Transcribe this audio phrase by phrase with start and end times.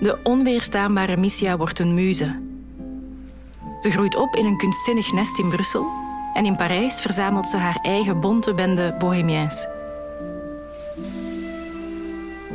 [0.00, 2.40] De onweerstaanbare Missia wordt een muze.
[3.80, 5.86] Ze groeit op in een kunstzinnig nest in Brussel
[6.34, 9.66] en in Parijs verzamelt ze haar eigen bonte bende bohemiens.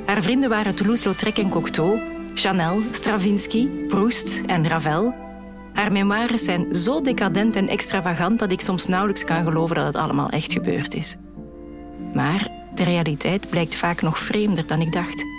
[0.05, 1.99] Haar vrienden waren Toulouse-Lautrec en Cocteau,
[2.33, 5.13] Chanel, Stravinsky, Proust en Ravel.
[5.73, 9.95] Haar memoires zijn zo decadent en extravagant dat ik soms nauwelijks kan geloven dat het
[9.95, 11.15] allemaal echt gebeurd is.
[12.13, 15.36] Maar de realiteit blijkt vaak nog vreemder dan ik dacht.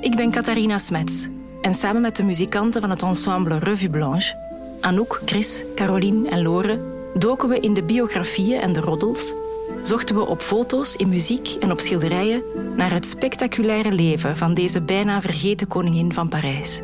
[0.00, 1.28] Ik ben Catharina Smets
[1.60, 4.34] en samen met de muzikanten van het ensemble Revue Blanche,
[4.80, 6.80] Anouk, Chris, Caroline en Lore,
[7.14, 9.34] doken we in de biografieën en de roddels,
[9.82, 12.42] zochten we op foto's, in muziek en op schilderijen
[12.76, 16.80] naar het spectaculaire leven van deze bijna vergeten koningin van Parijs.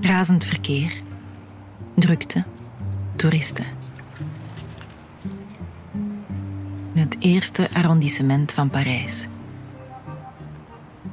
[0.00, 0.92] Razend verkeer,
[1.94, 2.44] drukte,
[3.16, 3.77] toeristen.
[6.98, 9.26] Het eerste arrondissement van Parijs.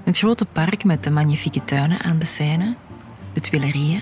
[0.04, 2.76] Het grote park met de magnifieke tuinen aan de Seine,
[3.34, 4.02] de Tuileries,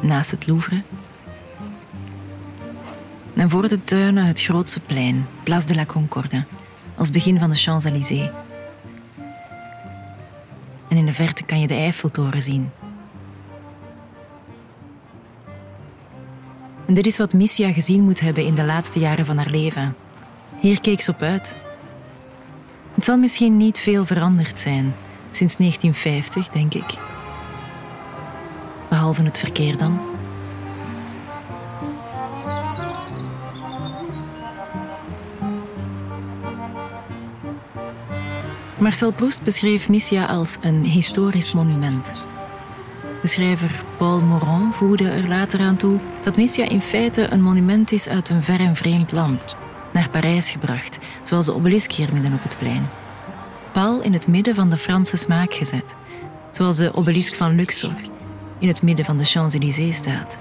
[0.00, 0.82] naast het Louvre.
[3.34, 6.44] En voor de tuinen het grootste plein, Place de la Concorde,
[6.94, 8.30] als begin van de Champs-Élysées.
[10.88, 12.70] En in de verte kan je de Eiffeltoren zien,
[16.86, 19.96] En dit is wat Missia gezien moet hebben in de laatste jaren van haar leven.
[20.66, 21.54] Hier keek ze op uit.
[22.94, 24.94] Het zal misschien niet veel veranderd zijn
[25.30, 26.98] sinds 1950, denk ik.
[28.88, 30.00] Behalve het verkeer dan.
[38.78, 42.22] Marcel Proust beschreef Missia als een historisch monument.
[43.22, 47.92] De schrijver Paul Morand voegde er later aan toe dat Missia in feite een monument
[47.92, 49.56] is uit een ver en vreemd land,
[50.12, 52.88] naar Parijs gebracht, zoals de obelisk hier midden op het plein.
[53.72, 55.94] Pal in het midden van de Franse smaak gezet,
[56.50, 57.94] zoals de obelisk van Luxor
[58.58, 60.36] in het midden van de Champs-Élysées staat.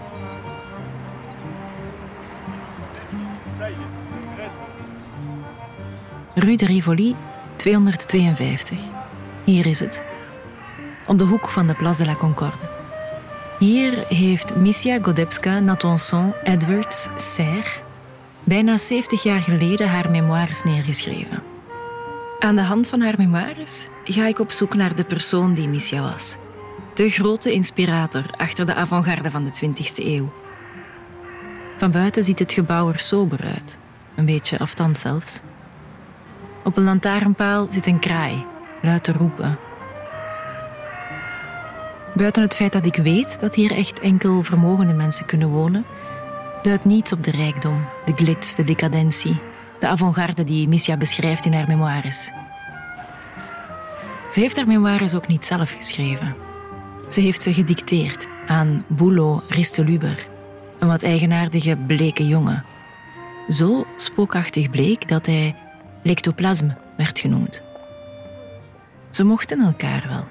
[6.33, 7.15] Rue de Rivoli,
[7.55, 8.79] 252.
[9.43, 10.01] Hier is het.
[11.07, 12.73] Op de hoek van de Place de la Concorde.
[13.59, 17.84] Hier heeft Missia Godebska Natanson Edwards Serre
[18.45, 21.43] bijna 70 jaar geleden haar memoires neergeschreven.
[22.39, 26.01] Aan de hand van haar memoires ga ik op zoek naar de persoon die Missia
[26.01, 26.35] was.
[26.93, 30.31] De grote inspirator achter de avant-garde van de 20e eeuw.
[31.77, 33.77] Van buiten ziet het gebouw er sober uit,
[34.15, 35.41] een beetje afstand zelfs.
[36.63, 38.45] Op een lantaarnpaal zit een kraai,
[38.81, 39.57] luid te roepen
[42.15, 45.85] Buiten het feit dat ik weet dat hier echt enkel vermogende mensen kunnen wonen,
[46.65, 49.39] duidt niets op de rijkdom, de glitz, de decadentie,
[49.79, 52.31] de avant-garde die Missia beschrijft in haar memoires.
[54.31, 56.35] Ze heeft haar memoires ook niet zelf geschreven.
[57.09, 60.27] Ze heeft ze gedicteerd aan Boulot Risteluber,
[60.79, 62.63] een wat eigenaardige bleke jongen.
[63.49, 65.55] Zo spookachtig bleek dat hij
[66.03, 67.61] lectoplasme werd genoemd.
[69.09, 70.27] Ze mochten elkaar wel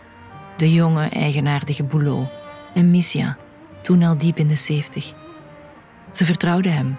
[0.56, 2.28] de jonge, eigenaardige Boulot
[2.74, 3.36] en Missia,
[3.82, 5.14] toen al diep in de zeventig.
[6.14, 6.96] Ze vertrouwde hem.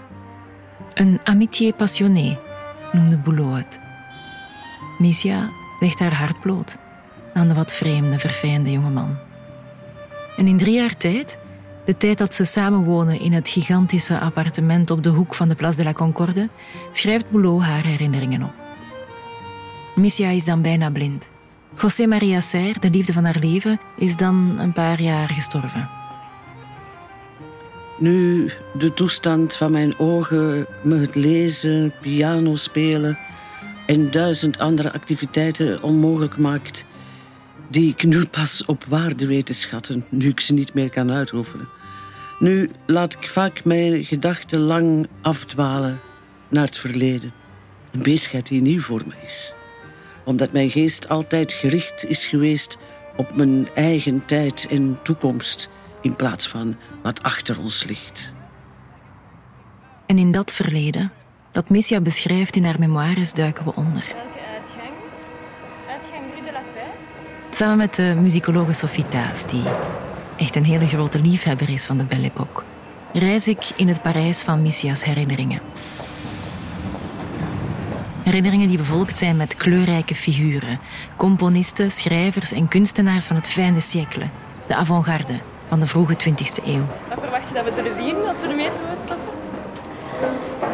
[0.93, 2.37] Een amitié passionné
[2.91, 3.79] noemde Boulot het.
[4.97, 5.49] Missia
[5.79, 6.77] legt haar hart bloot
[7.33, 9.17] aan de wat vreemde, verfijnde jongeman.
[10.37, 11.37] En in drie jaar tijd,
[11.85, 15.77] de tijd dat ze samenwonen in het gigantische appartement op de hoek van de Place
[15.77, 16.49] de la Concorde,
[16.91, 18.53] schrijft Boulot haar herinneringen op.
[19.95, 21.29] Missia is dan bijna blind.
[21.81, 25.89] José Maria Serre, de liefde van haar leven, is dan een paar jaar gestorven.
[27.97, 33.17] Nu de toestand van mijn ogen me het lezen, piano spelen
[33.85, 36.85] en duizend andere activiteiten onmogelijk maakt,
[37.69, 41.11] die ik nu pas op waarde weet te schatten, nu ik ze niet meer kan
[41.11, 41.67] uitoefenen.
[42.39, 45.99] Nu laat ik vaak mijn gedachten lang afdwalen
[46.49, 47.31] naar het verleden.
[47.91, 49.55] Een bezigheid die nieuw voor me is
[50.25, 52.77] omdat mijn geest altijd gericht is geweest
[53.15, 55.69] op mijn eigen tijd en toekomst
[56.05, 58.33] in plaats van wat achter ons ligt.
[60.05, 61.11] En in dat verleden,
[61.51, 64.03] dat Missia beschrijft in haar memoires, duiken we onder.
[64.13, 64.93] Welke uitgang?
[65.89, 67.57] Uitgang Rue de la Paix?
[67.57, 69.63] Samen met de muzikologe Sophie Taas, die
[70.35, 72.63] echt een hele grote liefhebber is van de Belle Époque,
[73.13, 75.61] reis ik in het Parijs van Missia's herinneringen.
[78.23, 80.79] Herinneringen die bevolkt zijn met kleurrijke figuren.
[81.15, 84.29] Componisten, schrijvers en kunstenaars van het fijne siècle.
[84.67, 86.85] De avant-garde van de vroege 20e eeuw.
[87.09, 89.33] Wat verwacht je dat we zullen zien als we de metro uitstappen?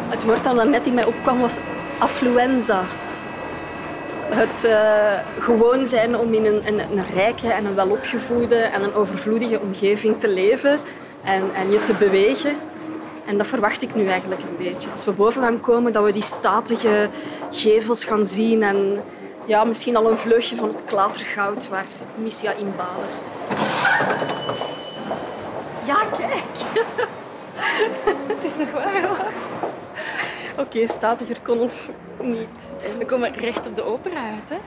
[0.10, 1.58] Het woord dat net in mij opkwam was
[1.98, 2.84] affluenza.
[4.30, 8.94] Het uh, gewoon zijn om in een, een, een, rijke en een welopgevoede en een
[8.94, 10.80] overvloedige omgeving te leven
[11.24, 12.56] en, en je te bewegen.
[13.26, 14.90] En dat verwacht ik nu eigenlijk een beetje.
[14.92, 17.10] Als we boven gaan komen, dat we die statige
[17.52, 19.02] gevels gaan zien en
[19.46, 21.86] ja, misschien al een vleugje van het klatergoud waar
[22.16, 24.40] Missia in balen.
[25.86, 26.44] Ja, kijk.
[28.28, 29.10] het is nog waar.
[30.52, 31.90] Oké, okay, statiger kon ons
[32.22, 32.48] niet.
[32.98, 34.58] We komen recht op de opera uit, hè?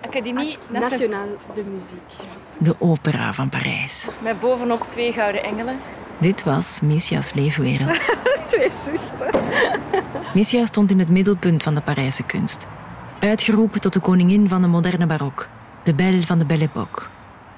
[0.00, 2.28] Académie Nationale de Muziek.
[2.58, 4.08] De opera van Parijs.
[4.18, 5.80] Met bovenop twee gouden engelen.
[6.18, 8.00] Dit was Missia's leefwereld.
[8.46, 9.40] twee zuchten.
[10.34, 12.66] Missia stond in het middelpunt van de Parijse kunst.
[13.20, 15.48] Uitgeroepen tot de koningin van de moderne barok.
[15.82, 17.06] De belle van de Belle Époque.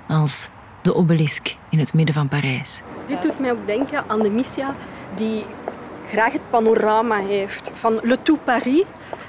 [0.09, 0.49] Als
[0.83, 2.83] de obelisk in het midden van Parijs.
[3.07, 4.75] Dit doet mij ook denken aan de Missia
[5.15, 5.45] die
[6.09, 8.85] graag het panorama heeft van Le Tout Paris.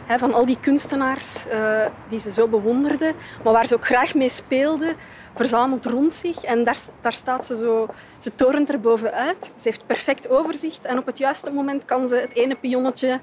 [0.07, 3.13] van al die kunstenaars uh, die ze zo bewonderde,
[3.43, 4.95] maar waar ze ook graag mee speelde,
[5.35, 6.43] verzameld rond zich.
[6.43, 7.87] En daar, daar staat ze zo,
[8.17, 9.43] ze torent er bovenuit.
[9.55, 13.19] Ze heeft perfect overzicht en op het juiste moment kan ze het ene pionnetje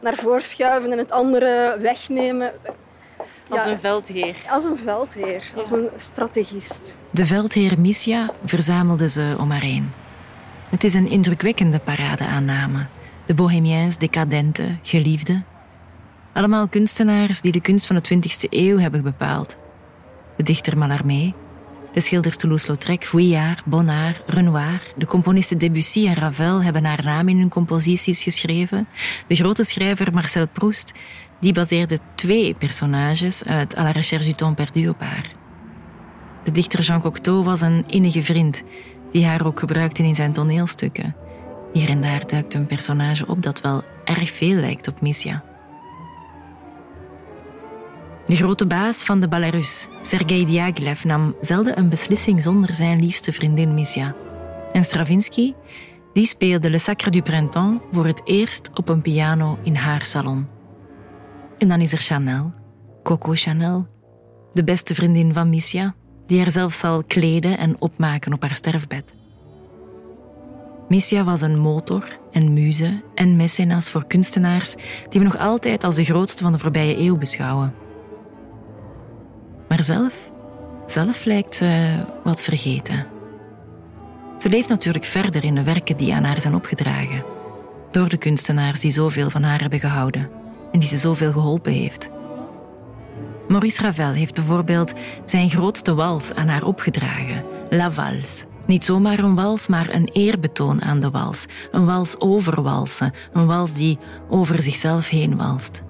[0.00, 2.52] naar voren schuiven en het andere wegnemen.
[3.48, 4.36] Als een veldheer.
[4.48, 6.98] Als een veldheer, als een strategist.
[7.10, 9.92] De veldheer Missia verzamelde ze om haar heen.
[10.68, 12.86] Het is een indrukwekkende paradeaanname.
[13.26, 15.42] De bohemiens, decadente, geliefde.
[16.32, 19.56] Allemaal kunstenaars die de kunst van de 20e eeuw hebben bepaald.
[20.36, 21.34] De dichter Mallarmé,
[21.96, 27.38] de schilders Toulouse-Lautrec, Vuillard, Bonnard, Renoir, de componisten Debussy en Ravel hebben haar naam in
[27.38, 28.88] hun composities geschreven.
[29.26, 30.92] De grote schrijver Marcel Proust,
[31.40, 35.34] die baseerde twee personages uit À la recherche du temps perdu op haar.
[36.44, 38.62] De dichter Jean Cocteau was een innige vriend,
[39.12, 41.16] die haar ook gebruikte in zijn toneelstukken.
[41.72, 45.44] Hier en daar duikt een personage op dat wel erg veel lijkt op Missia.
[48.26, 53.32] De grote baas van de Belarus, Sergei Diaghilev, nam zelden een beslissing zonder zijn liefste
[53.32, 54.14] vriendin Missia.
[54.72, 55.54] En Stravinsky,
[56.12, 60.55] die speelde Le Sacre du Printemps voor het eerst op een piano in haar salon.
[61.58, 62.52] En dan is er Chanel,
[63.02, 63.86] Coco Chanel,
[64.52, 65.94] de beste vriendin van Missia,
[66.26, 69.14] die haar zelfs zal kleden en opmaken op haar sterfbed.
[70.88, 74.74] Missia was een motor en muze en mecenas voor kunstenaars
[75.08, 77.74] die we nog altijd als de grootste van de voorbije eeuw beschouwen.
[79.68, 80.14] Maar zelf,
[80.86, 83.06] zelf lijkt ze wat vergeten.
[84.38, 87.24] Ze leeft natuurlijk verder in de werken die aan haar zijn opgedragen,
[87.90, 92.10] door de kunstenaars die zoveel van haar hebben gehouden en die ze zoveel geholpen heeft.
[93.48, 94.92] Maurice Ravel heeft bijvoorbeeld
[95.24, 98.44] zijn grootste wals aan haar opgedragen, La Valse.
[98.66, 101.46] Niet zomaar een wals, maar een eerbetoon aan de wals.
[101.72, 103.98] Een wals over walsen, een wals die
[104.28, 105.82] over zichzelf heen walst.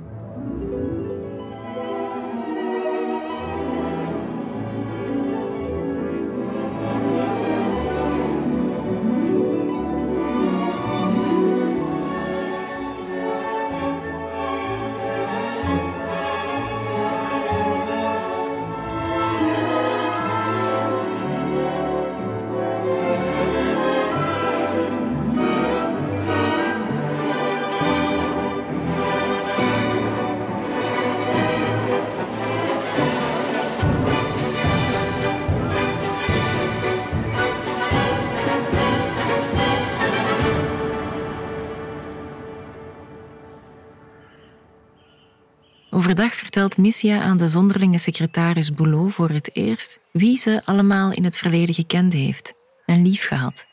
[46.07, 51.25] Overdag vertelt Missia aan de zonderlinge secretaris Boulot voor het eerst wie ze allemaal in
[51.25, 52.53] het verleden gekend heeft
[52.85, 53.67] en lief gehad.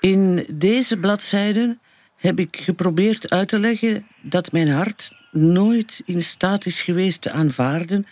[0.00, 1.80] In deze bladzijden
[2.16, 7.30] heb ik geprobeerd uit te leggen dat mijn hart nooit in staat is geweest te
[7.30, 8.06] aanvaarden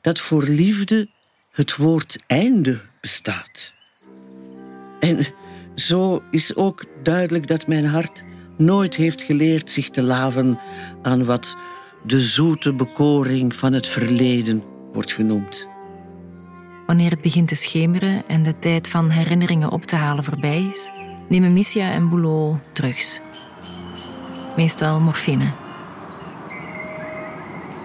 [0.00, 1.08] dat voor liefde
[1.50, 3.72] het woord einde bestaat.
[5.00, 5.26] En
[5.74, 8.24] zo is ook duidelijk dat mijn hart
[8.56, 10.60] nooit heeft geleerd zich te laven
[11.02, 11.56] aan wat
[12.06, 15.68] de zoete bekoring van het verleden wordt genoemd.
[16.86, 20.90] Wanneer het begint te schemeren en de tijd van herinneringen op te halen voorbij is,
[21.28, 23.20] nemen Missia en Boulot drugs.
[24.56, 25.52] Meestal morfine.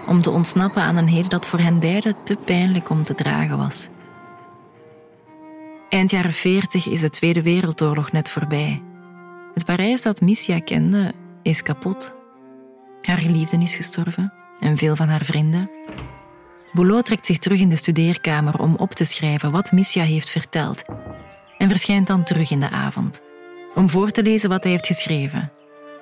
[0.06, 3.58] Om te ontsnappen aan een heden dat voor hen beiden te pijnlijk om te dragen
[3.58, 3.88] was.
[5.88, 8.82] Eind jaren 40 is de Tweede Wereldoorlog net voorbij.
[9.54, 11.12] Het Parijs dat Missia kende
[11.42, 12.20] is kapot.
[13.02, 15.70] Haar geliefde is gestorven en veel van haar vrienden.
[16.72, 20.82] Boulot trekt zich terug in de studeerkamer om op te schrijven wat Missia heeft verteld
[21.58, 23.22] en verschijnt dan terug in de avond
[23.74, 25.52] om voor te lezen wat hij heeft geschreven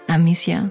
[0.07, 0.71] aan Missia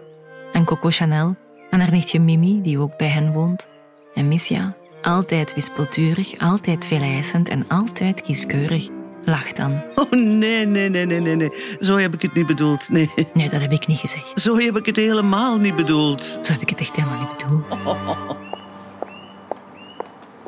[0.53, 1.35] aan Coco Chanel,
[1.69, 3.67] aan haar nichtje Mimi, die ook bij hen woont.
[4.13, 8.89] En Missia, altijd wispelturig, altijd veeleisend en altijd kieskeurig,
[9.29, 9.83] lacht dan.
[9.95, 11.51] Oh nee, nee, nee, nee, nee, nee.
[11.79, 12.89] Zo heb ik het niet bedoeld.
[12.89, 13.09] Nee.
[13.33, 14.41] Nee, dat heb ik niet gezegd.
[14.41, 16.23] Zo heb ik het helemaal niet bedoeld.
[16.41, 17.77] Zo heb ik het echt helemaal niet bedoeld.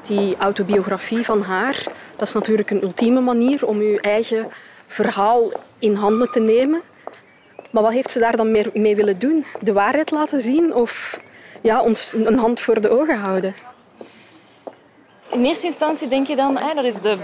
[0.08, 1.84] Die autobiografie van haar,
[2.16, 4.48] dat is natuurlijk een ultieme manier om je eigen
[4.88, 6.82] verhaal in handen te nemen.
[7.72, 9.46] Maar wat heeft ze daar dan meer mee willen doen?
[9.62, 11.20] De waarheid laten zien of
[11.62, 13.56] ja, ons een hand voor de ogen houden?
[15.32, 17.18] In eerste instantie denk je dan, hè, dat is de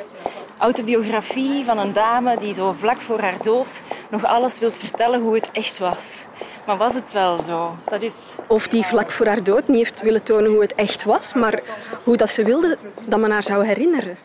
[0.57, 5.35] autobiografie van een dame die zo vlak voor haar dood nog alles wilt vertellen hoe
[5.35, 6.25] het echt was.
[6.65, 7.77] Maar was het wel zo?
[7.85, 8.35] Dat is...
[8.47, 11.61] Of die vlak voor haar dood niet heeft willen tonen hoe het echt was, maar
[12.03, 14.17] hoe dat ze wilde dat men haar zou herinneren.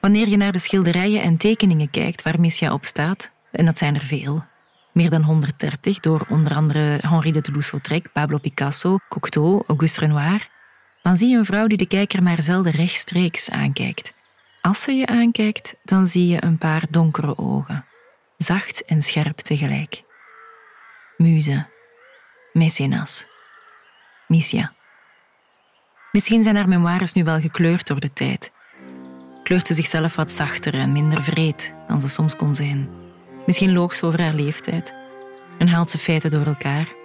[0.00, 3.94] Wanneer je naar de schilderijen en tekeningen kijkt waar Missia op staat, en dat zijn
[3.94, 4.44] er veel,
[4.92, 10.48] meer dan 130 door onder andere Henri de Toulouse-Lautrec, Pablo Picasso, Cocteau, Auguste Renoir,
[11.08, 14.12] dan zie je een vrouw die de kijker maar zelden rechtstreeks aankijkt.
[14.60, 17.84] Als ze je aankijkt, dan zie je een paar donkere ogen,
[18.38, 20.02] zacht en scherp tegelijk.
[21.16, 21.66] Muze,
[22.52, 23.26] Mecenas,
[24.26, 24.72] Missia.
[26.12, 28.52] Misschien zijn haar memoires nu wel gekleurd door de tijd.
[29.42, 32.88] Kleurt ze zichzelf wat zachter en minder vreed dan ze soms kon zijn.
[33.46, 34.94] Misschien loog ze over haar leeftijd
[35.58, 36.97] en haalt ze feiten door elkaar.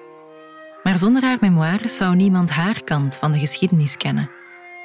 [0.93, 4.29] Maar zonder haar memoires zou niemand haar kant van de geschiedenis kennen.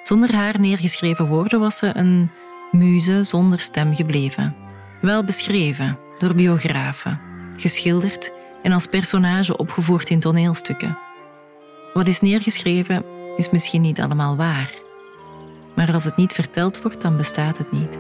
[0.03, 2.31] Zonder haar neergeschreven woorden was ze een
[2.73, 4.55] muze zonder stem gebleven.
[5.00, 7.21] Wel beschreven door biografen,
[7.57, 10.99] geschilderd en als personage opgevoerd in toneelstukken.
[11.93, 13.05] Wat is neergeschreven
[13.37, 14.71] is misschien niet allemaal waar.
[15.75, 17.99] Maar als het niet verteld wordt, dan bestaat het niet.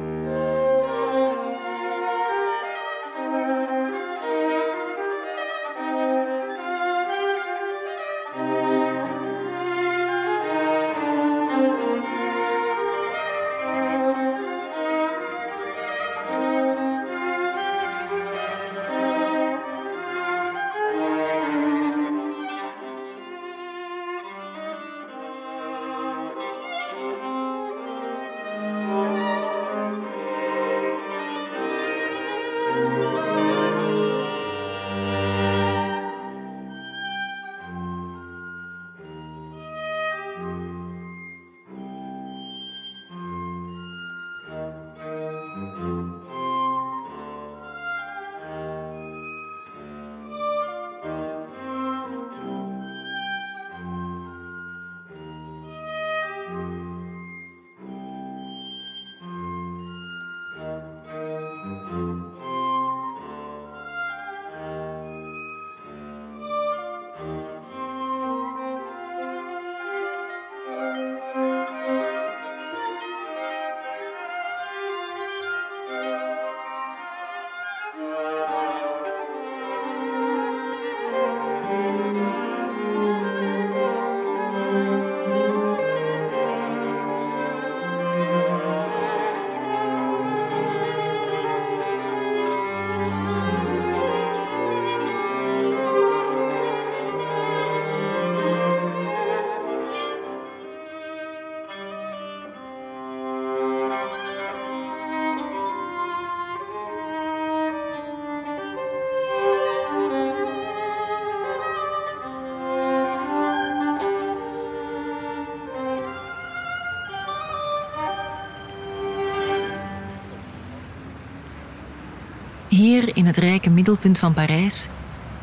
[123.04, 124.86] In het rijke middelpunt van Parijs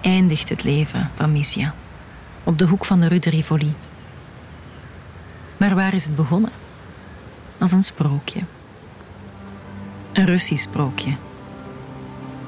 [0.02, 1.74] eindigt het leven van Missia,
[2.44, 3.74] op de hoek van de Rue de Rivoli.
[5.58, 6.52] Maar waar is het begonnen?
[7.58, 8.40] Als een sprookje.
[10.14, 11.12] Een Russisch sprookje.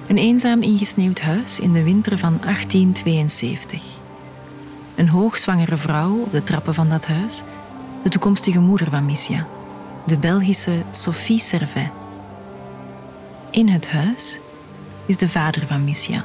[0.07, 3.83] Een eenzaam ingesneeuwd huis in de winter van 1872.
[4.95, 7.43] Een hoogzwangere vrouw op de trappen van dat huis,
[8.03, 9.47] de toekomstige moeder van Missia,
[10.05, 11.89] de Belgische Sophie Servet.
[13.49, 14.39] In het huis
[15.07, 16.23] is de vader van Missia,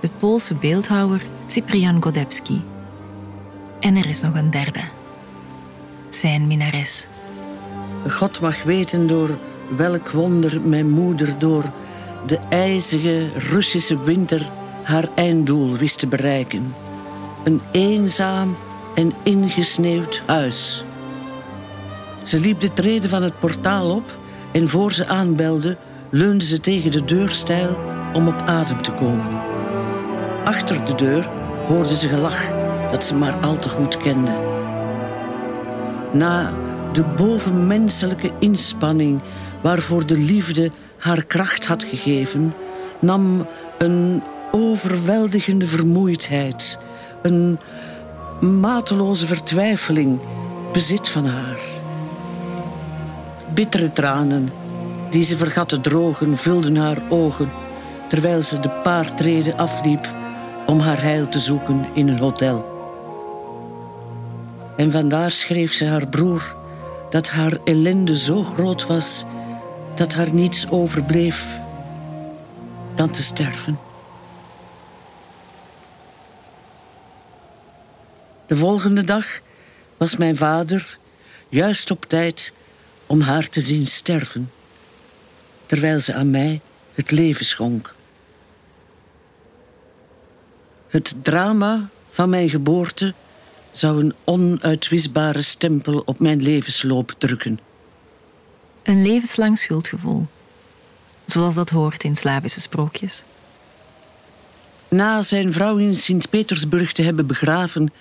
[0.00, 2.62] de Poolse beeldhouwer Cyprian Godebski.
[3.80, 4.80] En er is nog een derde,
[6.10, 7.06] zijn minares.
[8.08, 9.30] God mag weten door
[9.76, 11.64] welk wonder mijn moeder door
[12.26, 14.50] de ijzige Russische winter
[14.82, 16.74] haar einddoel wist te bereiken.
[17.44, 18.56] Een eenzaam
[18.94, 20.84] en ingesneeuwd huis.
[22.22, 24.16] Ze liep de treden van het portaal op
[24.52, 25.76] en voor ze aanbelde,
[26.10, 29.26] leunde ze tegen de deurstijl om op adem te komen.
[30.44, 31.28] achter de deur
[31.66, 32.52] hoorde ze gelach
[32.90, 34.30] dat ze maar al te goed kende.
[36.12, 36.52] Na
[36.92, 39.20] de bovenmenselijke inspanning
[39.60, 42.54] waarvoor de liefde haar kracht had gegeven,
[42.98, 43.46] nam
[43.78, 46.78] een overweldigende vermoeidheid,
[47.22, 47.58] een
[48.40, 50.20] mateloze vertwijfeling
[50.72, 51.58] bezit van haar.
[53.54, 54.50] Bittere tranen,
[55.10, 57.50] die ze vergat te drogen, vulden haar ogen
[58.08, 60.08] terwijl ze de paar treden afliep
[60.66, 62.72] om haar heil te zoeken in een hotel.
[64.76, 66.56] En vandaar schreef ze haar broer
[67.10, 69.24] dat haar ellende zo groot was
[69.94, 71.46] dat haar niets overbleef
[72.94, 73.78] dan te sterven.
[78.46, 79.26] De volgende dag
[79.96, 80.98] was mijn vader
[81.48, 82.52] juist op tijd
[83.06, 84.50] om haar te zien sterven,
[85.66, 86.60] terwijl ze aan mij
[86.94, 87.94] het leven schonk.
[90.88, 93.14] Het drama van mijn geboorte
[93.72, 97.58] zou een onuitwisbare stempel op mijn levensloop drukken.
[98.82, 100.26] Een levenslang schuldgevoel,
[101.26, 103.22] zoals dat hoort in Slavische sprookjes.
[104.88, 107.92] Na zijn vrouw in Sint-Petersburg te hebben begraven,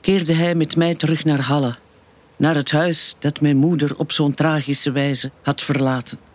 [0.00, 1.76] keerde hij met mij terug naar Halle,
[2.36, 6.29] naar het huis dat mijn moeder op zo'n tragische wijze had verlaten.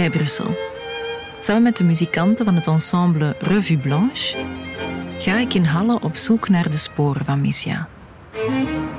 [0.00, 0.56] Bij Brussel.
[1.40, 4.36] Samen met de muzikanten van het ensemble Revue Blanche
[5.18, 7.88] ga ik in Halle op zoek naar de sporen van Missia.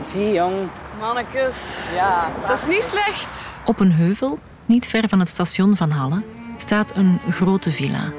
[0.02, 0.54] Zie jong.
[1.00, 3.30] Mannekes, Ja, dat is niet slecht.
[3.66, 6.22] Op een heuvel, niet ver van het station van Halle,
[6.58, 8.12] staat een grote villa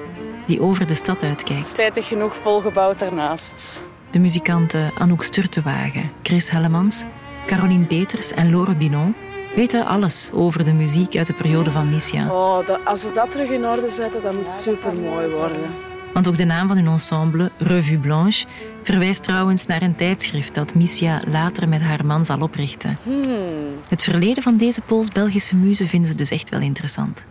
[0.47, 1.67] die over de stad uitkijkt.
[1.67, 3.83] spijtig genoeg volgebouwd daarnaast.
[4.11, 7.05] De muzikanten Anouk Sturtewagen, Chris Hellemans,
[7.47, 9.15] Caroline Peters en Lore Binon
[9.55, 12.33] weten alles over de muziek uit de periode van Missia.
[12.33, 15.63] Oh, dat, als ze dat terug in orde zetten, dat moet super mooi worden.
[16.13, 18.47] Want ook de naam van hun ensemble, Revue Blanche,
[18.83, 22.99] verwijst trouwens naar een tijdschrift dat Missia later met haar man zal oprichten.
[23.89, 27.25] Het verleden van deze Pools-Belgische muze vinden ze dus echt wel interessant.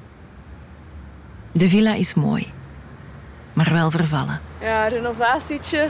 [1.51, 2.51] De villa is mooi,
[3.53, 4.41] maar wel vervallen.
[4.61, 5.89] Ja, renovatietje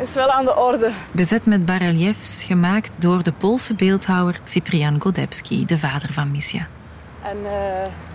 [0.00, 0.90] is wel aan de orde.
[1.12, 6.66] Bezet met bas-reliefs gemaakt door de Poolse beeldhouwer Cyprian Godebski, de vader van Missia.
[7.22, 8.08] En eh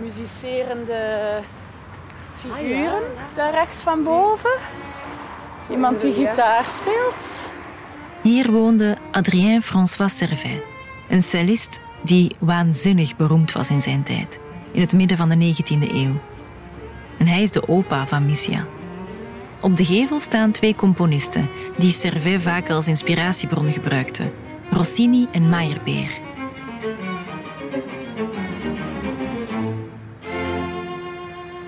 [0.00, 1.40] muzicerende
[2.32, 4.58] figuren daar rechts van boven.
[5.70, 7.50] Iemand die gitaar speelt.
[8.22, 10.62] Hier woonde Adrien François Servet,
[11.08, 14.38] een cellist die waanzinnig beroemd was in zijn tijd,
[14.72, 16.20] in het midden van de 19e eeuw.
[17.18, 18.66] En hij is de opa van Missia.
[19.60, 24.32] Op de gevel staan twee componisten die Servet vaak als inspiratiebron gebruikten:
[24.70, 26.10] Rossini en Meyerbeer.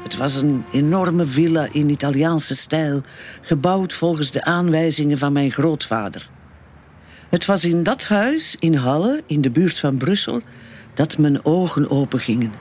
[0.02, 3.02] Het was een enorme villa in Italiaanse stijl,
[3.40, 6.30] gebouwd volgens de aanwijzingen van mijn grootvader.
[7.28, 10.40] Het was in dat huis in Halle, in de buurt van Brussel,
[10.94, 12.52] dat mijn ogen opengingen.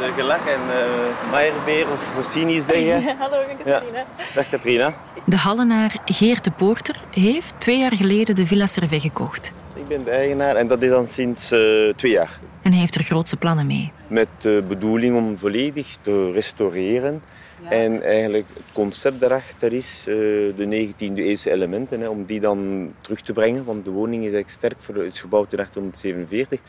[0.00, 3.16] De gelach en uh, Meyerbeer of Rossini zeggen.
[3.18, 4.04] Hallo, ik ben Catharina.
[4.34, 4.94] Dag Katrina.
[5.24, 9.52] De Hallenaar Geert de Poorter heeft twee jaar geleden de Villa Servet gekocht.
[9.74, 12.38] Ik ben de eigenaar en dat is dan sinds uh, twee jaar.
[12.62, 13.92] En hij heeft er grootse plannen mee.
[14.08, 17.22] Met de bedoeling om volledig te restaureren.
[17.62, 17.70] Ja.
[17.70, 20.14] En eigenlijk het concept daarachter is uh,
[20.56, 23.64] de 19e eeuwse elementen, hè, om die dan terug te brengen.
[23.64, 26.60] Want de woning is eigenlijk sterk voor, het is gebouwd in 1847,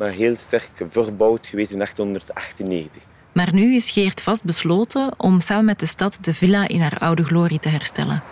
[0.00, 3.02] maar heel sterk verbouwd geweest in 1898.
[3.32, 7.24] Maar nu is Geert vastbesloten om samen met de stad de villa in haar oude
[7.24, 8.22] glorie te herstellen.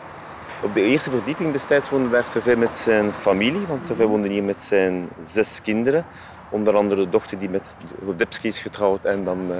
[0.62, 4.42] Op de eerste verdieping destijds woonde daar Servet met zijn familie, want Servet woonde hier
[4.42, 6.04] met zijn zes kinderen.
[6.50, 9.56] Onder andere de dochter die met Godebski is getrouwd en dan uh,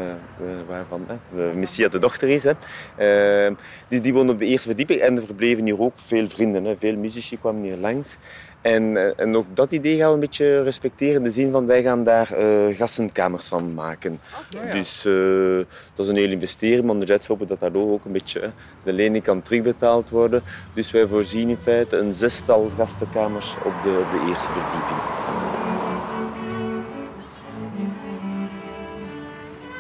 [0.69, 2.45] waarvan uh, de Messia de dochter is.
[2.45, 2.53] Hè.
[3.49, 3.57] Uh,
[3.89, 6.65] die, die woonden op de eerste verdieping en er verbleven hier ook veel vrienden.
[6.65, 6.77] Hè.
[6.77, 8.17] Veel muzici kwamen hier langs.
[8.61, 11.83] En, en ook dat idee gaan we een beetje respecteren in de zin van wij
[11.83, 12.27] gaan daar
[12.75, 14.21] gassenkamers van maken.
[14.55, 14.73] Okay, ja.
[14.73, 15.03] Dus
[15.95, 18.51] dat is een hele investering, maar anderzijds hopen dat daardoor ook een beetje
[18.83, 20.43] de lening kan terugbetaald worden.
[20.75, 25.01] Dus wij voorzien in feite een zestal gastenkamers op de, de eerste verdieping.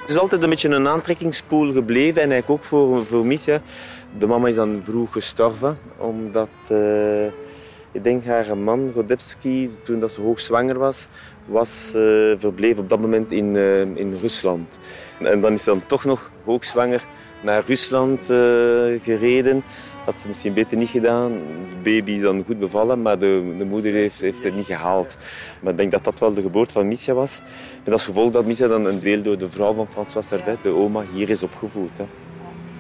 [0.08, 3.26] Het is altijd een beetje een aantrekkingspool gebleven en eigenlijk ook voor, voor.
[4.18, 7.26] De mama is dan vroeg gestorven, omdat uh,
[7.92, 11.06] ik denk haar man, Godebski, toen dat ze hoogzwanger was,
[11.46, 12.02] was uh,
[12.36, 14.78] verbleven op dat moment in, uh, in Rusland.
[15.18, 17.04] En dan is ze dan toch nog hoogzwanger
[17.40, 18.24] naar Rusland
[19.02, 19.62] gereden.
[20.04, 21.32] had ze misschien beter niet gedaan.
[21.68, 25.16] De baby is dan goed bevallen, maar de, de moeder heeft, heeft het niet gehaald.
[25.60, 27.40] Maar ik denk dat dat wel de geboorte van Misha was.
[27.84, 30.68] Met als gevolg dat Misha dan een deel door de vrouw van François Servet, de
[30.68, 31.98] oma, hier is opgevoed.
[31.98, 32.04] Hè.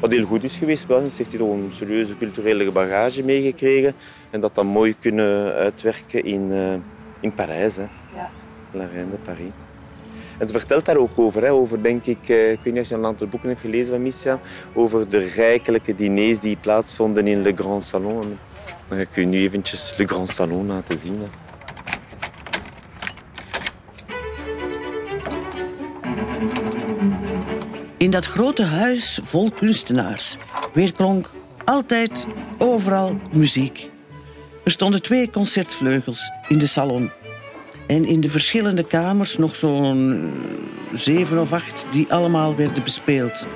[0.00, 1.18] Wat heel goed is geweest bij ons.
[1.18, 3.94] Heeft hier een serieuze culturele bagage meegekregen.
[4.30, 6.74] En dat dan mooi kunnen uitwerken in, uh,
[7.20, 7.76] in Parijs.
[7.76, 7.86] Hè.
[8.14, 8.30] Ja.
[8.70, 9.52] La Reine de Paris.
[10.38, 11.42] En ze vertelt daar ook over.
[11.42, 13.92] Hè, over denk ik, eh, ik weet niet of je een aantal boeken hebt gelezen
[13.92, 14.40] van Misha.
[14.74, 18.38] Over de rijkelijke diners die plaatsvonden in Le Grand Salon.
[18.88, 21.18] Dan kun je nu eventjes Le Grand Salon laten zien.
[21.18, 21.47] Hè.
[28.08, 30.36] In dat grote huis vol kunstenaars
[30.74, 31.30] weerklonk
[31.64, 32.26] altijd
[32.58, 33.90] overal muziek.
[34.64, 37.10] Er stonden twee concertvleugels in de salon.
[37.86, 40.30] En in de verschillende kamers nog zo'n
[40.92, 43.46] zeven of acht die allemaal werden bespeeld.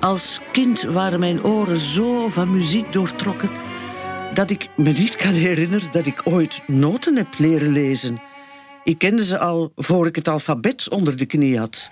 [0.00, 3.50] Als kind waren mijn oren zo van muziek doortrokken
[4.34, 8.20] dat ik me niet kan herinneren dat ik ooit noten heb leren lezen.
[8.84, 11.90] Ik kende ze al voor ik het alfabet onder de knie had.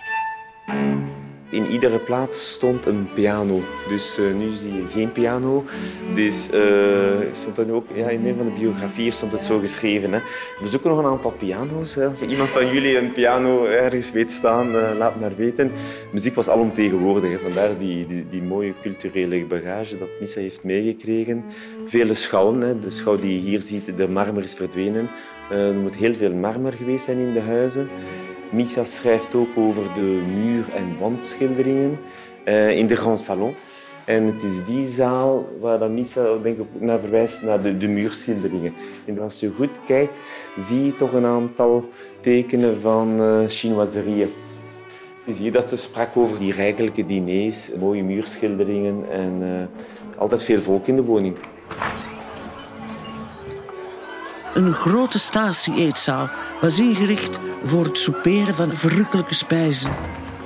[1.51, 3.61] In iedere plaats stond een piano.
[3.89, 5.65] Dus uh, nu zie je geen piano.
[6.15, 10.13] Dus uh, stond dan ook, ja, in een van de biografieën stond het zo geschreven.
[10.13, 10.19] Hè.
[10.61, 11.95] We zoeken nog een aantal piano's.
[11.95, 12.07] Hè.
[12.07, 15.73] Als iemand van jullie een piano ergens weet staan, uh, laat maar weten.
[16.13, 17.31] Muziek was alomtegenwoordig.
[17.31, 17.39] Hè.
[17.39, 21.45] Vandaar die, die, die, mooie culturele bagage dat Missa heeft meegekregen.
[21.85, 22.61] Vele schouwen.
[22.61, 22.79] Hè.
[22.79, 25.09] De schouw die je hier ziet, de marmer is verdwenen.
[25.51, 27.89] er moet heel veel marmer geweest zijn in de huizen.
[28.51, 31.99] Micha schrijft ook over de muur- en wandschilderingen
[32.45, 33.55] uh, in de Grand Salon.
[34.05, 38.75] En het is die zaal waar Micha denk ik, naar verwijst, naar de, de muurschilderingen.
[39.05, 40.13] En als je goed kijkt,
[40.57, 41.85] zie je toch een aantal
[42.21, 44.29] tekenen van uh, chinoiserieën.
[45.25, 50.61] Je ziet dat ze sprak over die rijkelijke diners, mooie muurschilderingen en uh, altijd veel
[50.61, 51.37] volk in de woning.
[54.57, 59.91] Een grote statie-eetzaal was ingericht voor het souperen van verrukkelijke spijzen.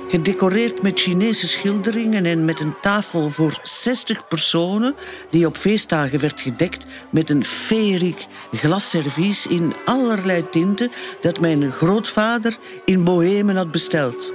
[0.07, 4.95] Gedecoreerd met Chinese schilderingen en met een tafel voor 60 personen,
[5.29, 12.57] die op feestdagen werd gedekt met een feeriek glasservies in allerlei tinten dat mijn grootvader
[12.85, 14.33] in Bohemen had besteld.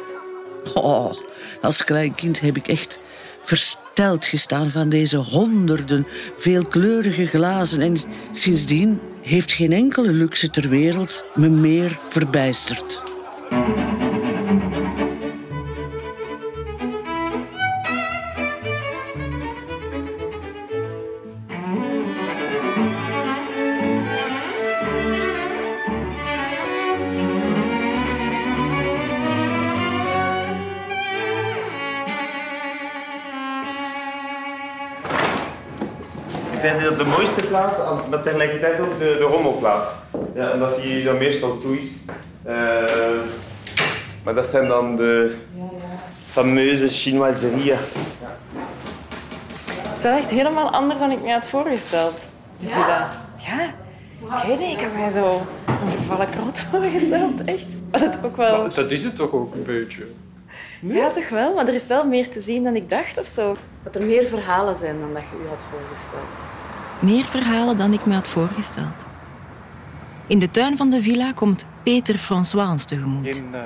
[0.75, 1.13] Oh,
[1.61, 3.05] als klein kind heb ik echt
[3.43, 6.07] versteld gestaan van deze honderden
[6.39, 7.97] veelkleurige glazen en
[8.33, 13.03] sindsdien heeft geen enkele luxe ter wereld me meer verbijsterd.
[38.11, 39.91] Maar tegelijkertijd ook de, de rommelplaats.
[40.35, 41.95] Ja, omdat die dan meestal toe is.
[42.47, 42.53] Uh,
[44.23, 45.35] maar dat zijn dan de
[46.31, 47.77] fameuze chinoiserieën.
[49.89, 52.19] Het is wel echt helemaal anders dan ik me had voorgesteld,
[52.59, 53.11] de villa.
[53.37, 53.65] Ja,
[54.41, 57.67] ik weet niet, ik heb mij zo een vervallen krot voorgesteld, echt.
[57.91, 58.61] Maar dat, ook wel...
[58.61, 60.07] Maar dat is het toch ook een beetje?
[60.81, 63.57] Ja, toch wel, maar er is wel meer te zien dan ik dacht of zo.
[63.83, 66.35] Dat er meer verhalen zijn dan dat je u had voorgesteld.
[66.99, 69.05] Meer verhalen dan ik me had voorgesteld.
[70.27, 73.35] In de tuin van de villa komt Peter François ons tegemoet.
[73.35, 73.61] Geen, uh,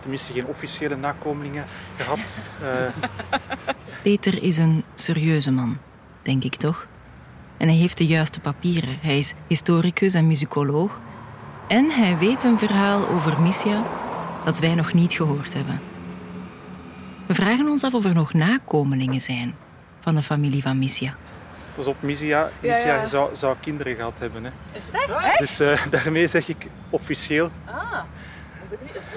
[0.00, 1.64] tenminste, geen officiële nakomelingen
[1.96, 2.46] gehad.
[2.62, 2.68] Uh...
[4.02, 5.78] Peter is een serieuze man,
[6.22, 6.86] denk ik toch?
[7.56, 8.98] En hij heeft de juiste papieren.
[9.00, 11.00] Hij is historicus en muzikoloog.
[11.68, 13.82] En hij weet een verhaal over Missia
[14.44, 15.80] dat wij nog niet gehoord hebben.
[17.26, 19.54] We vragen ons af of er nog nakomelingen zijn
[20.00, 21.16] van de familie van Missia.
[21.80, 23.06] Pas op, Missia, Missia ja, ja.
[23.06, 24.44] Zou, zou, kinderen gehad hebben.
[24.44, 24.50] Hè.
[24.72, 25.38] Is het echt?
[25.38, 27.50] Dus uh, daarmee zeg ik officieel.
[27.64, 28.00] Ah.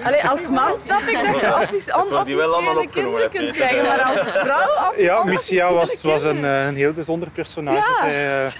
[0.04, 4.92] Allee, als man snap ik dat je onofficiële kinderen kunt krijgen, maar als vrouw...
[5.06, 7.96] Ja, Missia was, was een, eh, een heel bijzonder personage.
[8.00, 8.52] Zij uh,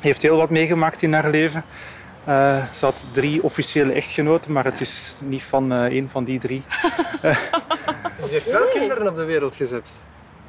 [0.00, 1.64] heeft heel wat meegemaakt in haar leven.
[2.28, 6.38] Uh, ze had drie officiële echtgenoten, maar het is niet van uh, één van die
[6.38, 6.62] drie.
[8.26, 10.04] Ze heeft wel kinderen op de wereld gezet.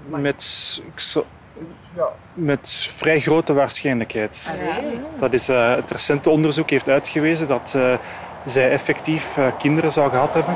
[0.07, 0.81] Met,
[2.33, 4.59] met vrij grote waarschijnlijkheid.
[5.17, 7.77] Dat is, uh, het recente onderzoek heeft uitgewezen dat
[8.45, 10.55] zij effectief kinderen zou gehad hebben.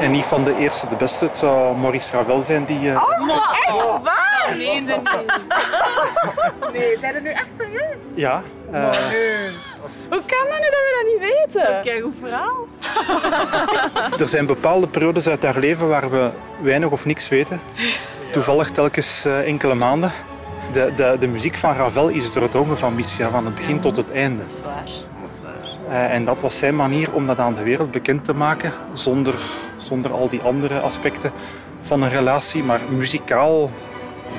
[0.00, 1.24] En niet van de eerste de beste.
[1.24, 2.80] Het zou Maurice Ravel zijn die...
[2.80, 2.96] Uh...
[2.96, 4.54] Oh, maar echt waar?
[4.56, 4.96] Nee, nee.
[6.72, 8.00] nee, zijn er nu echt serieus?
[8.16, 8.42] Ja.
[8.72, 8.90] Uh...
[10.08, 11.82] Hoe kan dat nu dat we dat niet weten?
[11.82, 12.66] Kijk, hoe verhaal.
[14.22, 17.60] er zijn bepaalde periodes uit haar leven waar we weinig of niks weten.
[18.30, 20.12] Toevallig telkens uh, enkele maanden.
[20.72, 24.10] De, de, de muziek van Ravel is doordrongen van Missia, van het begin tot het
[24.10, 24.42] einde.
[24.46, 25.06] Dat is
[25.88, 26.10] waar.
[26.10, 29.34] en dat was zijn manier om dat aan de wereld bekend te maken, zonder,
[29.76, 31.32] zonder al die andere aspecten
[31.80, 32.62] van een relatie.
[32.62, 33.70] Maar muzikaal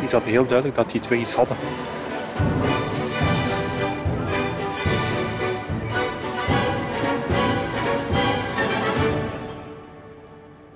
[0.03, 1.57] is dat heel duidelijk dat die twee iets hadden.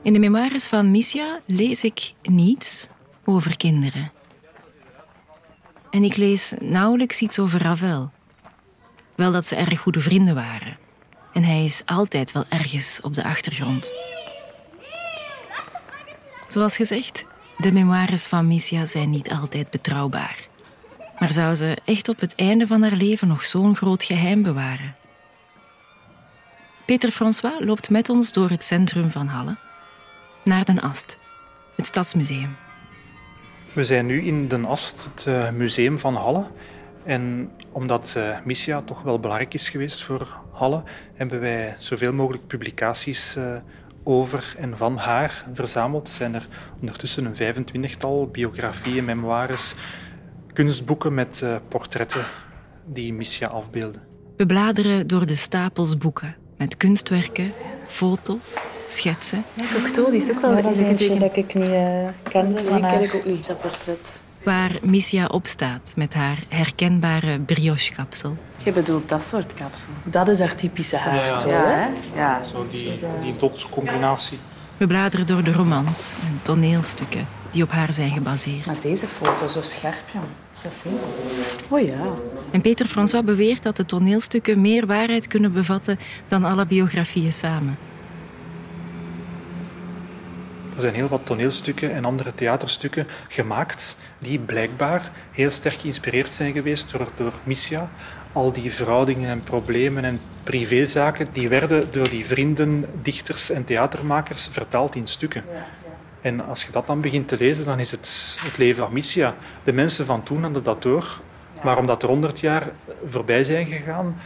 [0.01, 2.87] In de memoires van Missia lees ik niets
[3.25, 4.11] over kinderen.
[5.89, 8.11] En ik lees nauwelijks iets over Ravel.
[9.15, 10.77] Wel dat ze erg goede vrienden waren.
[11.33, 13.91] En hij is altijd wel ergens op de achtergrond.
[16.49, 17.25] Zoals gezegd,
[17.57, 20.47] de memoires van Missia zijn niet altijd betrouwbaar.
[21.19, 24.95] Maar zou ze echt op het einde van haar leven nog zo'n groot geheim bewaren?
[26.85, 29.55] Peter François loopt met ons door het centrum van Halle
[30.43, 31.17] naar Den Ast,
[31.75, 32.55] het Stadsmuseum.
[33.73, 36.45] We zijn nu in Den Ast, het eh, museum van Halle.
[37.05, 40.83] En omdat uh, Missia toch wel belangrijk is geweest voor Halle,
[41.13, 43.55] hebben wij zoveel mogelijk publicaties uh,
[44.09, 46.07] over en van haar verzameld.
[46.07, 46.47] Er zijn er
[46.79, 49.75] ondertussen een 25-tal biografieën, memoires,
[50.53, 52.25] kunstboeken met portretten
[52.85, 54.01] die Missia afbeelden.
[54.37, 57.51] We bladeren door de stapels boeken met kunstwerken,
[57.87, 59.43] foto's schetsen.
[59.53, 62.51] Ja, Cocteau heeft ook wel ja, dat is eentje dat ik niet uh, ken.
[62.51, 64.21] Nee, ken ik ook niet, dat portret.
[64.43, 68.37] Waar Missia opstaat met haar herkenbare brioche-kapsel.
[68.63, 69.89] Je bedoelt dat soort kapsel?
[70.03, 71.47] Dat is haar typische haar.
[71.47, 71.89] Ja, ja.
[72.15, 74.37] ja, Zo die, die dotcombinatie.
[74.77, 78.65] We bladeren door de romans en toneelstukken die op haar zijn gebaseerd.
[78.65, 80.19] Maar deze foto zo scherp, ja.
[80.61, 80.91] Dat zie
[81.67, 81.97] Oh ja.
[82.51, 87.77] En Peter François beweert dat de toneelstukken meer waarheid kunnen bevatten dan alle biografieën samen.
[90.79, 96.53] Er zijn heel wat toneelstukken en andere theaterstukken gemaakt die blijkbaar heel sterk geïnspireerd zijn
[96.53, 97.89] geweest door, door Missia.
[98.33, 104.47] Al die verhoudingen en problemen en privézaken, die werden door die vrienden, dichters en theatermakers
[104.51, 105.43] vertaald in stukken.
[106.21, 109.35] En als je dat dan begint te lezen, dan is het het leven van Missia.
[109.63, 111.19] De mensen van toen hadden dat door.
[111.63, 112.69] Maar omdat er honderd jaar
[113.05, 114.17] voorbij zijn gegaan,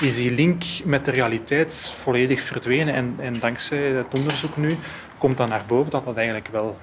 [0.00, 2.94] is die link met de realiteit volledig verdwenen.
[2.94, 4.76] En, en dankzij het onderzoek nu
[5.20, 6.78] komt dan naar boven dat dat eigenlijk wel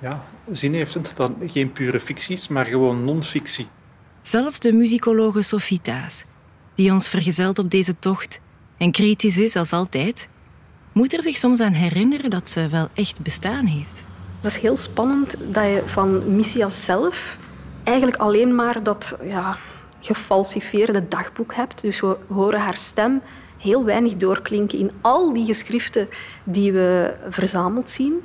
[0.00, 0.92] ja, zin heeft.
[0.92, 3.66] Dat dat geen pure fictie is, maar gewoon non-fictie.
[4.22, 6.24] Zelfs de muzikologe Sophie Taas,
[6.74, 8.40] die ons vergezelt op deze tocht
[8.76, 10.28] en kritisch is als altijd,
[10.92, 14.04] moet er zich soms aan herinneren dat ze wel echt bestaan heeft.
[14.36, 17.38] Het is heel spannend dat je van Missia zelf
[17.84, 19.56] eigenlijk alleen maar dat ja,
[20.00, 21.80] gefalsifieerde dagboek hebt.
[21.80, 23.22] Dus we horen haar stem
[23.58, 26.08] heel weinig doorklinken in al die geschriften
[26.44, 28.22] die we verzameld zien.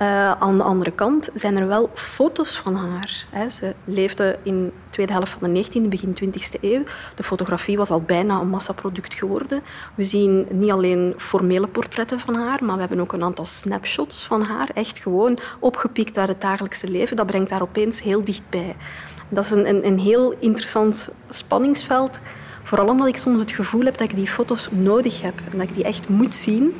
[0.00, 3.26] Uh, aan de andere kant zijn er wel foto's van haar.
[3.30, 3.50] Hè.
[3.50, 6.82] Ze leefde in de tweede helft van de 19e, begin 20e eeuw.
[7.14, 9.62] De fotografie was al bijna een massaproduct geworden.
[9.94, 14.24] We zien niet alleen formele portretten van haar, maar we hebben ook een aantal snapshots
[14.24, 14.70] van haar.
[14.74, 17.16] Echt gewoon opgepikt uit het dagelijkse leven.
[17.16, 18.76] Dat brengt haar opeens heel dichtbij.
[19.28, 22.20] Dat is een, een, een heel interessant spanningsveld
[22.66, 25.68] Vooral omdat ik soms het gevoel heb dat ik die foto's nodig heb en dat
[25.68, 26.74] ik die echt moet zien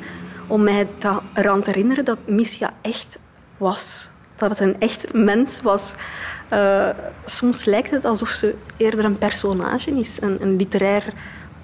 [0.47, 0.87] om mij
[1.33, 3.17] eraan te herinneren dat Missia echt
[3.57, 4.09] was.
[4.35, 5.95] Dat het een echt mens was.
[6.53, 6.89] Uh,
[7.25, 11.13] soms lijkt het alsof ze eerder een personage is, een, een literair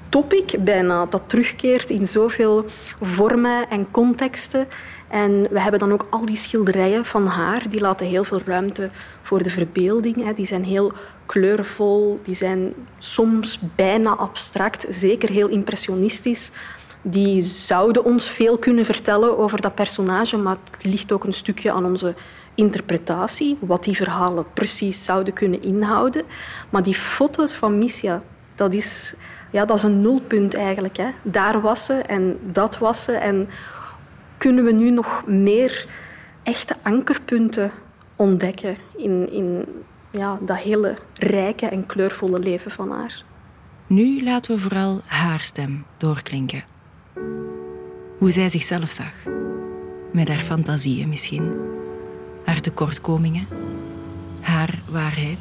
[0.09, 2.65] topic bijna, dat terugkeert in zoveel
[3.01, 4.67] vormen en contexten.
[5.13, 8.89] En we hebben dan ook al die schilderijen van haar, die laten heel veel ruimte
[9.21, 10.33] voor de verbeelding.
[10.33, 10.91] Die zijn heel
[11.25, 16.51] kleurvol, die zijn soms bijna abstract, zeker heel impressionistisch.
[17.01, 21.71] Die zouden ons veel kunnen vertellen over dat personage, maar het ligt ook een stukje
[21.71, 22.15] aan onze
[22.55, 26.23] interpretatie, wat die verhalen precies zouden kunnen inhouden.
[26.69, 28.21] Maar die foto's van Missia,
[28.55, 29.13] dat is,
[29.51, 30.97] ja, dat is een nulpunt eigenlijk.
[30.97, 31.07] Hè.
[31.21, 33.11] Daar was ze en dat was ze.
[33.11, 33.49] En
[34.43, 35.87] kunnen we nu nog meer
[36.43, 37.71] echte ankerpunten
[38.15, 39.65] ontdekken in, in
[40.11, 43.23] ja, dat hele rijke en kleurvolle leven van haar.
[43.87, 46.63] Nu laten we vooral haar stem doorklinken.
[48.17, 49.13] Hoe zij zichzelf zag.
[50.11, 51.51] Met haar fantasieën misschien.
[52.45, 53.47] Haar tekortkomingen.
[54.41, 55.39] Haar waarheid.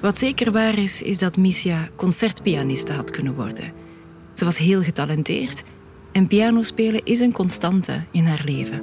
[0.00, 3.72] Wat zeker waar is, is dat Missia concertpianiste had kunnen worden.
[4.34, 5.62] Ze was heel getalenteerd
[6.12, 8.82] en pianospelen is een constante in haar leven.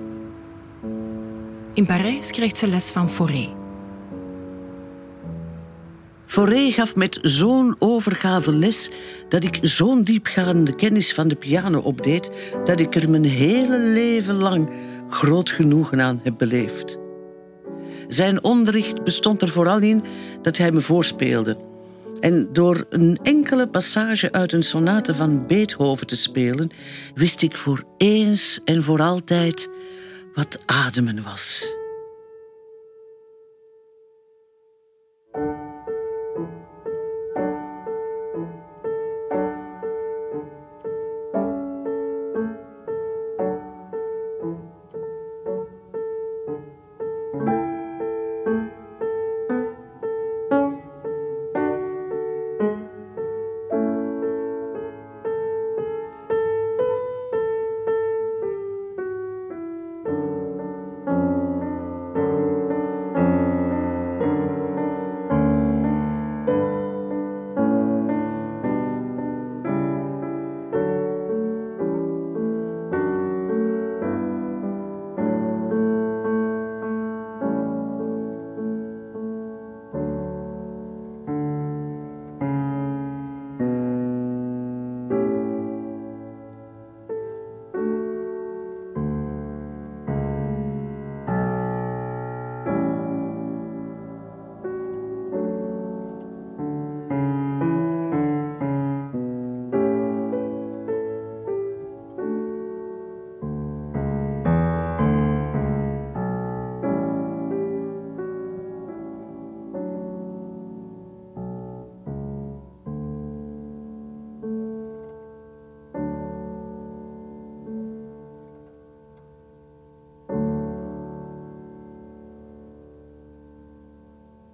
[1.74, 3.50] In Parijs krijgt ze les van Fauré,
[6.28, 8.92] Fauré gaf met zo'n overgave les
[9.30, 12.32] dat ik zo'n diepgaande kennis van de piano opdeed
[12.64, 14.70] dat ik er mijn hele leven lang
[15.10, 17.00] groot genoegen aan heb beleefd.
[18.08, 20.04] Zijn onderricht bestond er vooral in
[20.42, 21.67] dat hij me voorspeelde.
[22.20, 26.72] En door een enkele passage uit een sonate van Beethoven te spelen,
[27.14, 29.70] wist ik voor eens en voor altijd
[30.34, 31.76] wat ademen was.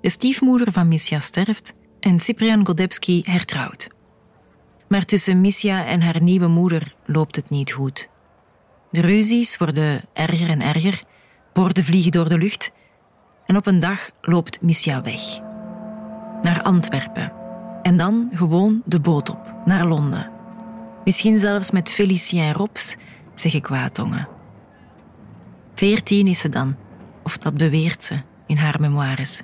[0.03, 3.87] De stiefmoeder van Misja sterft en Cyprian Godebski hertrouwt.
[4.87, 8.09] Maar tussen Misja en haar nieuwe moeder loopt het niet goed.
[8.91, 11.03] De ruzies worden erger en erger,
[11.53, 12.71] borden vliegen door de lucht
[13.45, 15.21] en op een dag loopt Misja weg.
[16.41, 17.33] Naar Antwerpen
[17.81, 20.31] en dan gewoon de boot op, naar Londen.
[21.03, 22.95] Misschien zelfs met Felicien Rops,
[23.35, 24.27] zeggen kwaadtongen.
[25.75, 26.75] Veertien is ze dan,
[27.23, 29.43] of dat beweert ze in haar memoires.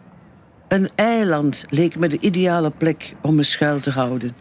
[0.69, 4.31] Een eiland leek me de ideale plek om me schuil te houden.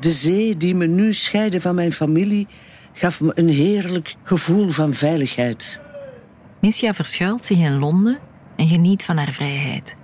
[0.00, 2.46] De zee die me nu scheidde van mijn familie
[2.92, 5.80] gaf me een heerlijk gevoel van veiligheid.
[6.60, 8.18] Missia verschuilt zich in Londen
[8.56, 9.96] en geniet van haar vrijheid.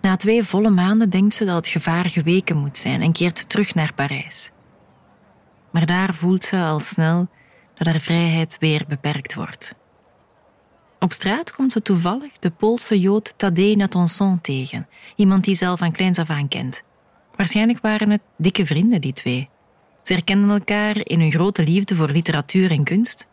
[0.00, 3.74] Na twee volle maanden denkt ze dat het gevaar geweken moet zijn en keert terug
[3.74, 4.50] naar Parijs.
[5.70, 7.28] Maar daar voelt ze al snel
[7.74, 9.74] dat haar vrijheid weer beperkt wordt.
[11.04, 15.92] Op straat komt ze toevallig de Poolse Jood Tadej Natanson tegen, iemand die zelf van
[15.92, 16.82] kleins af aan kent.
[17.36, 19.48] Waarschijnlijk waren het dikke vrienden, die twee.
[20.02, 23.28] Ze herkennen elkaar in hun grote liefde voor literatuur en kunst.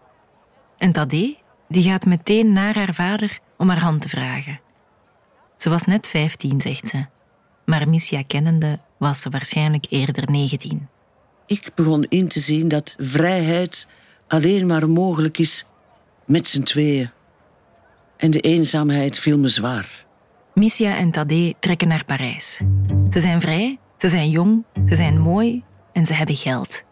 [0.77, 4.59] En Tadej die gaat meteen naar haar vader om haar hand te vragen.
[5.57, 7.05] Ze was net vijftien, zegt ze.
[7.65, 10.87] Maar Missia kennende was ze waarschijnlijk eerder negentien.
[11.45, 13.87] Ik begon in te zien dat vrijheid
[14.27, 15.65] alleen maar mogelijk is
[16.25, 17.11] met z'n tweeën
[18.21, 20.05] en de eenzaamheid viel me zwaar.
[20.53, 22.61] Missia en Tadé trekken naar Parijs.
[23.09, 26.83] Ze zijn vrij, ze zijn jong, ze zijn mooi en ze hebben geld.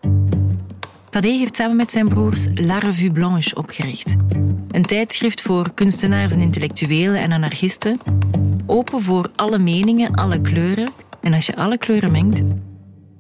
[1.09, 4.15] Tadé heeft samen met zijn broers La Revue Blanche opgericht.
[4.67, 7.97] Een tijdschrift voor kunstenaars en intellectuelen en anarchisten.
[8.65, 10.91] Open voor alle meningen, alle kleuren.
[11.21, 12.41] En als je alle kleuren mengt,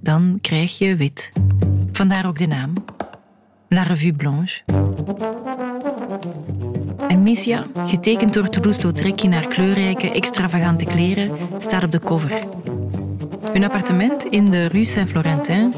[0.01, 1.31] dan krijg je wit.
[1.91, 2.73] Vandaar ook de naam.
[3.67, 4.61] La Revue Blanche.
[7.29, 12.39] En Missia, getekend door Toulouse-Lautrec in haar kleurrijke, extravagante kleren, staat op de cover.
[13.51, 15.73] Hun appartement in de Rue Saint-Florentin,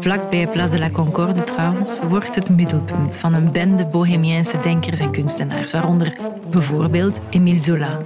[0.00, 5.10] vlakbij Place de la Concorde trouwens, wordt het middelpunt van een bende bohemiense denkers en
[5.10, 6.16] kunstenaars, waaronder
[6.50, 7.98] bijvoorbeeld Émile Zola,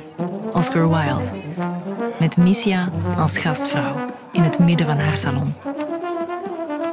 [0.53, 1.31] Oscar Wilde,
[2.19, 3.95] met Missia als gastvrouw
[4.33, 5.55] in het midden van haar salon.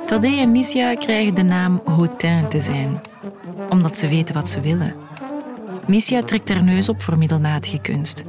[0.06, 3.02] Tadej en Missia krijgen de naam Hautain te zijn,
[3.70, 4.93] omdat ze weten wat ze willen.
[5.88, 8.23] Missia trekt haar neus op voor middelmatige kunst.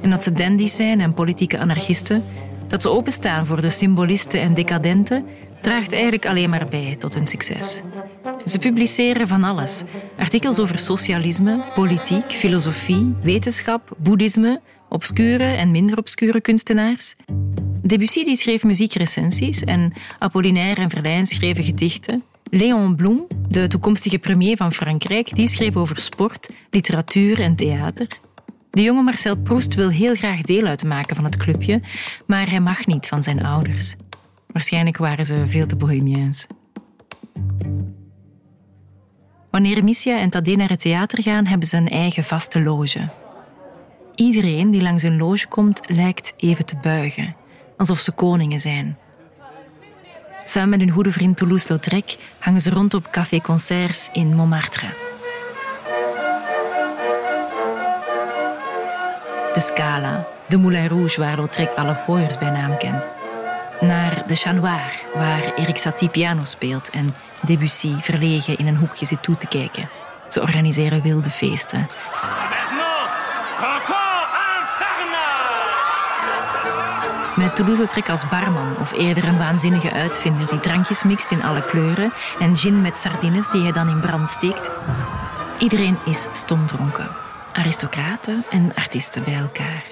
[0.00, 2.24] En dat ze dandies zijn en politieke anarchisten,
[2.68, 5.26] dat ze openstaan voor de symbolisten en decadenten,
[5.62, 7.80] draagt eigenlijk alleen maar bij tot hun succes.
[8.44, 9.82] Ze publiceren van alles.
[10.18, 17.16] Artikels over socialisme, politiek, filosofie, wetenschap, boeddhisme, obscure en minder obscure kunstenaars.
[17.82, 22.22] Debussy die schreef muziekrecensies en Apollinaire en Verlaine schreven gedichten.
[22.50, 28.06] Léon Blum, de toekomstige premier van Frankrijk, die schreef over sport, literatuur en theater.
[28.70, 31.82] De jonge Marcel Proust wil heel graag deel uitmaken van het clubje,
[32.26, 33.94] maar hij mag niet van zijn ouders.
[34.46, 36.46] Waarschijnlijk waren ze veel te bohemiens.
[39.50, 43.08] Wanneer Missia en Tadé naar het theater gaan, hebben ze een eigen vaste loge.
[44.14, 47.36] Iedereen die langs hun loge komt, lijkt even te buigen,
[47.76, 48.98] alsof ze koningen zijn.
[50.44, 54.86] Samen met hun goede vriend Toulouse-Lautrec hangen ze rond op café-concerts in Montmartre.
[59.52, 63.08] De Scala, de Moulin Rouge waar Lautrec alle pooiers bij naam kent.
[63.80, 69.22] Naar de Chanoir, waar Erik Satie piano speelt en Debussy verlegen in een hoekje zit
[69.22, 69.88] toe te kijken.
[70.28, 71.86] Ze organiseren wilde feesten.
[77.36, 82.12] Met Toulouse-Lautrec als barman, of eerder een waanzinnige uitvinder die drankjes mixt in alle kleuren
[82.38, 84.70] en gin met sardines die hij dan in brand steekt.
[85.58, 87.08] Iedereen is stomdronken.
[87.52, 89.82] Aristocraten en artiesten bij elkaar.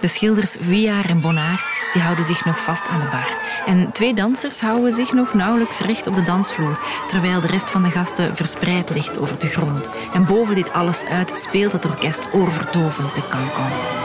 [0.00, 1.60] De schilders Vuillard en Bonnard
[1.92, 3.38] die houden zich nog vast aan de bar.
[3.66, 7.82] En twee dansers houden zich nog nauwelijks recht op de dansvloer, terwijl de rest van
[7.82, 9.90] de gasten verspreid ligt over de grond.
[10.12, 13.97] En boven dit alles uit speelt het orkest oorverdovend de cancan.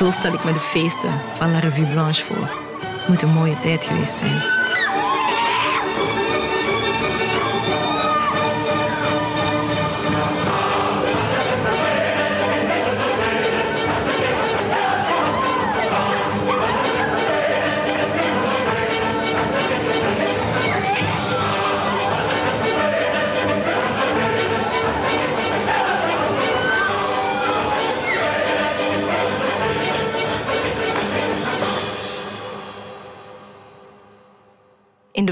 [0.00, 2.50] Zo stel ik me de feesten van La Revue Blanche voor.
[3.08, 4.59] Moet een mooie tijd geweest zijn.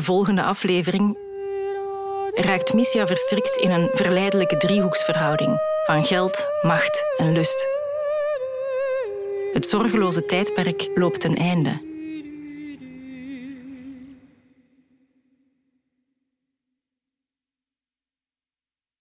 [0.09, 1.19] Volgende aflevering
[2.35, 7.67] raakt Missia verstrikt in een verleidelijke driehoeksverhouding van geld, macht en lust.
[9.53, 11.88] Het zorgeloze tijdperk loopt ten einde